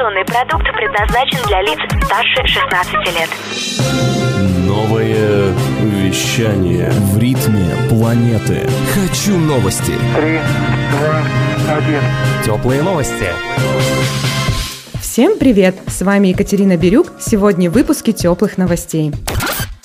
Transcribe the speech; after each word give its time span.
Информационный 0.00 0.24
продукт 0.24 0.64
предназначен 0.72 1.46
для 1.46 1.60
лиц 1.60 1.78
старше 2.06 2.46
16 2.46 2.94
лет. 3.14 3.28
Новое 4.66 5.52
вещание 5.82 6.90
в 6.90 7.18
ритме 7.18 7.68
планеты. 7.90 8.66
Хочу 8.94 9.36
новости. 9.36 9.92
Три, 10.16 10.40
два, 10.92 11.76
один. 11.76 12.00
Теплые 12.42 12.82
новости. 12.82 13.26
Всем 15.02 15.38
привет! 15.38 15.76
С 15.86 16.00
вами 16.00 16.28
Екатерина 16.28 16.78
Бирюк. 16.78 17.12
Сегодня 17.20 17.70
в 17.70 17.74
выпуске 17.74 18.12
теплых 18.12 18.56
новостей. 18.56 19.12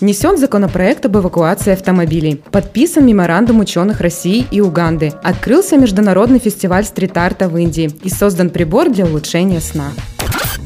Внесен 0.01 0.37
законопроект 0.37 1.05
об 1.05 1.15
эвакуации 1.15 1.71
автомобилей. 1.71 2.41
Подписан 2.51 3.05
меморандум 3.05 3.61
ученых 3.61 4.01
России 4.01 4.45
и 4.51 4.59
Уганды. 4.59 5.13
Открылся 5.23 5.77
международный 5.77 6.39
фестиваль 6.39 6.83
стрит-арта 6.83 7.47
в 7.47 7.57
Индии 7.57 7.89
и 8.03 8.09
создан 8.09 8.49
прибор 8.49 8.89
для 8.89 9.05
улучшения 9.05 9.61
сна. 9.61 9.91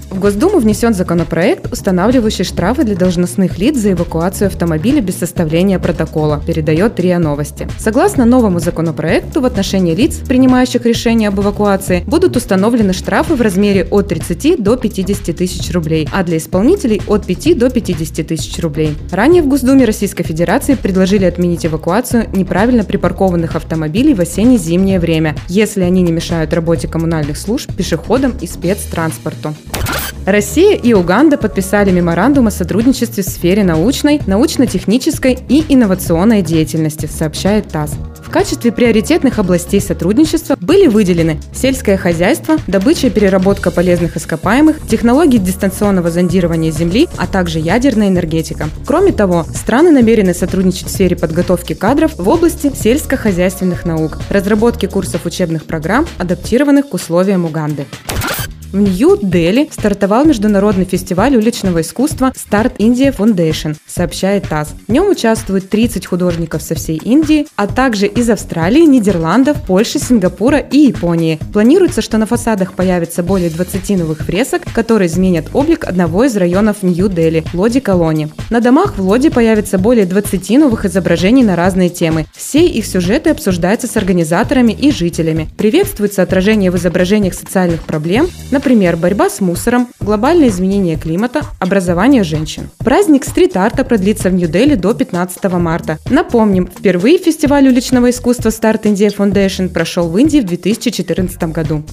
В 0.09 0.19
Госдуму 0.19 0.57
внесен 0.57 0.95
законопроект, 0.95 1.71
устанавливающий 1.71 2.43
штрафы 2.43 2.83
для 2.83 2.95
должностных 2.95 3.59
лиц 3.59 3.77
за 3.77 3.91
эвакуацию 3.91 4.47
автомобиля 4.47 5.01
без 5.01 5.17
составления 5.17 5.77
протокола, 5.77 6.41
передает 6.45 6.99
РИА 6.99 7.19
Новости. 7.19 7.67
Согласно 7.77 8.25
новому 8.25 8.59
законопроекту, 8.59 9.39
в 9.39 9.45
отношении 9.45 9.93
лиц, 9.93 10.15
принимающих 10.27 10.83
решение 10.85 11.29
об 11.29 11.39
эвакуации, 11.39 12.03
будут 12.07 12.35
установлены 12.35 12.91
штрафы 12.93 13.35
в 13.35 13.41
размере 13.41 13.85
от 13.89 14.07
30 14.07 14.61
до 14.61 14.77
50 14.77 15.35
тысяч 15.35 15.71
рублей, 15.71 16.09
а 16.11 16.23
для 16.23 16.37
исполнителей 16.37 17.01
от 17.07 17.27
5 17.27 17.57
до 17.57 17.69
50 17.69 18.27
тысяч 18.27 18.59
рублей. 18.59 18.97
Ранее 19.11 19.43
в 19.43 19.47
Госдуме 19.47 19.85
Российской 19.85 20.23
Федерации 20.23 20.73
предложили 20.73 21.25
отменить 21.25 21.67
эвакуацию 21.67 22.27
неправильно 22.33 22.83
припаркованных 22.83 23.55
автомобилей 23.55 24.15
в 24.15 24.21
осенне-зимнее 24.21 24.99
время, 24.99 25.35
если 25.47 25.83
они 25.83 26.01
не 26.01 26.11
мешают 26.11 26.51
работе 26.51 26.87
коммунальных 26.87 27.37
служб, 27.37 27.71
пешеходам 27.75 28.33
и 28.41 28.47
спецтранспорту. 28.47 29.53
Россия 30.25 30.75
и 30.75 30.93
Уганда 30.93 31.37
подписали 31.37 31.91
меморандум 31.91 32.47
о 32.47 32.51
сотрудничестве 32.51 33.23
в 33.23 33.27
сфере 33.27 33.63
научной, 33.63 34.21
научно-технической 34.25 35.39
и 35.49 35.65
инновационной 35.67 36.41
деятельности, 36.41 37.07
сообщает 37.07 37.67
ТАСС. 37.69 37.93
В 38.23 38.31
качестве 38.31 38.71
приоритетных 38.71 39.39
областей 39.39 39.81
сотрудничества 39.81 40.55
были 40.61 40.85
выделены 40.85 41.39
сельское 41.51 41.97
хозяйство, 41.97 42.57
добыча 42.67 43.07
и 43.07 43.09
переработка 43.09 43.71
полезных 43.71 44.17
ископаемых, 44.17 44.87
технологии 44.87 45.39
дистанционного 45.39 46.11
зондирования 46.11 46.69
Земли, 46.71 47.09
а 47.17 47.25
также 47.25 47.57
ядерная 47.57 48.09
энергетика. 48.09 48.69
Кроме 48.85 49.13
того, 49.13 49.45
страны 49.55 49.89
намерены 49.89 50.35
сотрудничать 50.35 50.87
в 50.87 50.91
сфере 50.91 51.15
подготовки 51.15 51.73
кадров 51.73 52.17
в 52.17 52.29
области 52.29 52.71
сельскохозяйственных 52.75 53.83
наук, 53.85 54.19
разработки 54.29 54.85
курсов 54.85 55.25
учебных 55.25 55.65
программ, 55.65 56.05
адаптированных 56.19 56.89
к 56.89 56.93
условиям 56.93 57.45
Уганды. 57.45 57.87
В 58.71 58.79
Нью-Дели 58.79 59.67
стартовал 59.71 60.25
международный 60.25 60.85
фестиваль 60.85 61.35
уличного 61.35 61.81
искусства 61.81 62.31
Start 62.35 62.77
India 62.77 63.15
Foundation, 63.15 63.75
сообщает 63.87 64.47
ТАСС. 64.47 64.75
В 64.87 64.91
нем 64.91 65.09
участвуют 65.09 65.69
30 65.69 66.05
художников 66.05 66.61
со 66.61 66.75
всей 66.75 66.97
Индии, 66.97 67.47
а 67.55 67.65
также 67.65 68.05
из 68.05 68.29
Австралии, 68.29 68.85
Нидерландов, 68.85 69.57
Польши, 69.63 69.97
Сингапура 69.97 70.59
и 70.59 70.77
Японии. 70.77 71.39
Планируется, 71.51 72.03
что 72.03 72.19
на 72.19 72.27
фасадах 72.27 72.73
появится 72.73 73.23
более 73.23 73.49
20 73.49 73.97
новых 73.97 74.19
фресок, 74.19 74.61
которые 74.71 75.07
изменят 75.07 75.47
облик 75.53 75.85
одного 75.85 76.25
из 76.25 76.37
районов 76.37 76.83
Нью-Дели– 76.83 77.43
Лоди-Колони. 77.53 78.29
На 78.49 78.61
домах 78.61 78.97
в 78.97 79.01
Лоди 79.01 79.29
появится 79.29 79.77
более 79.77 80.05
20 80.05 80.49
новых 80.57 80.85
изображений 80.85 81.43
на 81.43 81.55
разные 81.55 81.89
темы. 81.89 82.25
Все 82.35 82.65
их 82.65 82.85
сюжеты 82.85 83.29
обсуждаются 83.29 83.87
с 83.87 83.95
организаторами 83.95 84.73
и 84.73 84.91
жителями. 84.91 85.49
Приветствуется 85.57 86.23
отражение 86.23 86.71
в 86.71 86.75
изображениях 86.75 87.33
социальных 87.33 87.83
проблем, 87.83 88.27
Например, 88.51 88.97
борьба 88.97 89.29
с 89.29 89.41
мусором, 89.41 89.89
глобальное 89.99 90.47
изменение 90.47 90.97
климата, 90.97 91.41
образование 91.59 92.23
женщин. 92.23 92.69
Праздник 92.79 93.23
стрит-арта 93.23 93.83
продлится 93.83 94.29
в 94.29 94.33
Нью-Дели 94.33 94.75
до 94.75 94.93
15 94.93 95.43
марта. 95.53 95.99
Напомним, 96.09 96.67
впервые 96.67 97.19
фестиваль 97.19 97.67
уличного 97.67 98.09
искусства 98.09 98.49
Start 98.49 98.83
India 98.83 99.15
Foundation 99.15 99.69
прошел 99.69 100.09
в 100.09 100.17
Индии 100.17 100.39
в 100.39 100.45
2014 100.45 101.43
году. 101.51 101.83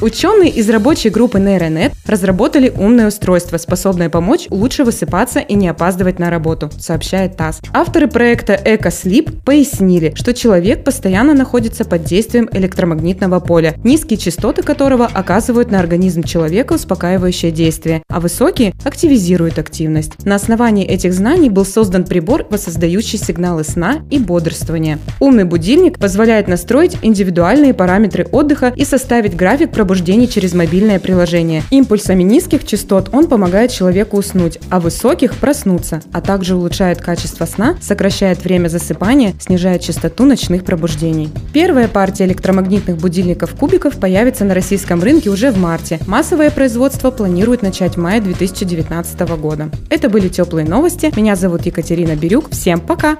Ученые 0.00 0.50
из 0.50 0.70
рабочей 0.70 1.10
группы 1.10 1.40
Нейронет 1.40 1.92
разработали 2.06 2.72
умное 2.76 3.08
устройство, 3.08 3.56
способное 3.56 4.08
помочь 4.08 4.46
лучше 4.48 4.84
высыпаться 4.84 5.40
и 5.40 5.54
не 5.54 5.66
опаздывать 5.66 6.20
на 6.20 6.30
работу, 6.30 6.70
сообщает 6.78 7.36
ТАСС. 7.36 7.60
Авторы 7.72 8.06
проекта 8.06 8.54
EcoSleep 8.54 9.42
пояснили, 9.44 10.12
что 10.14 10.32
человек 10.34 10.84
постоянно 10.84 11.34
находится 11.34 11.84
под 11.84 12.04
действием 12.04 12.48
электромагнитного 12.52 13.40
поля, 13.40 13.74
низкие 13.82 14.18
частоты 14.18 14.62
которого 14.62 15.06
оказывают 15.06 15.72
на 15.72 15.80
организм 15.80 16.22
человека 16.22 16.74
успокаивающее 16.74 17.50
действие, 17.50 18.04
а 18.08 18.20
высокие 18.20 18.74
активизируют 18.84 19.58
активность. 19.58 20.24
На 20.24 20.36
основании 20.36 20.86
этих 20.86 21.12
знаний 21.12 21.50
был 21.50 21.64
создан 21.64 22.04
прибор, 22.04 22.46
воссоздающий 22.48 23.18
сигналы 23.18 23.64
сна 23.64 24.02
и 24.10 24.20
бодрствования. 24.20 25.00
Умный 25.18 25.44
будильник 25.44 25.98
позволяет 25.98 26.46
настроить 26.46 26.96
индивидуальные 27.02 27.74
параметры 27.74 28.28
отдыха 28.30 28.72
и 28.76 28.84
составить 28.84 29.34
график 29.34 29.72
пробуждений 29.88 30.28
через 30.28 30.52
мобильное 30.52 30.98
приложение. 30.98 31.62
Импульсами 31.70 32.22
низких 32.22 32.66
частот 32.66 33.08
он 33.14 33.26
помогает 33.26 33.72
человеку 33.72 34.18
уснуть, 34.18 34.58
а 34.68 34.80
высоких– 34.80 35.34
проснуться, 35.40 36.02
а 36.12 36.20
также 36.20 36.56
улучшает 36.56 37.00
качество 37.00 37.46
сна, 37.46 37.74
сокращает 37.80 38.44
время 38.44 38.68
засыпания, 38.68 39.32
снижает 39.40 39.80
частоту 39.80 40.26
ночных 40.26 40.66
пробуждений. 40.66 41.30
Первая 41.54 41.88
партия 41.88 42.26
электромагнитных 42.26 42.98
будильников 42.98 43.54
кубиков 43.54 43.96
появится 43.96 44.44
на 44.44 44.52
российском 44.52 45.02
рынке 45.02 45.30
уже 45.30 45.52
в 45.52 45.56
марте. 45.56 45.98
Массовое 46.06 46.50
производство 46.50 47.10
планируют 47.10 47.62
начать 47.62 47.94
в 47.94 47.98
мае 47.98 48.20
2019 48.20 49.20
года. 49.40 49.70
Это 49.88 50.10
были 50.10 50.28
теплые 50.28 50.68
новости. 50.68 51.10
Меня 51.16 51.34
зовут 51.34 51.64
Екатерина 51.64 52.14
Бирюк. 52.14 52.50
Всем 52.50 52.78
пока! 52.78 53.16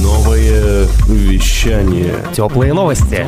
Новое 0.00 0.86
вещание. 1.10 2.14
Теплые 2.34 2.72
новости. 2.72 3.26